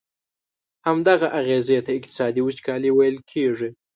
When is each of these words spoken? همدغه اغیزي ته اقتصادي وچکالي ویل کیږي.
همدغه 0.87 1.27
اغیزي 1.39 1.77
ته 1.85 1.91
اقتصادي 1.97 2.41
وچکالي 2.43 2.89
ویل 2.93 3.17
کیږي. 3.31 3.69